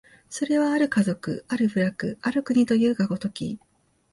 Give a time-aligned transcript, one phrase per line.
[0.31, 3.59] それは或る家族、或る部落、或る国というが如き、